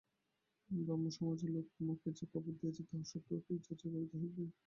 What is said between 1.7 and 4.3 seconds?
তোমাকে যে খবর দিয়াছে তাহার সত্যও কি যাচাই করিতে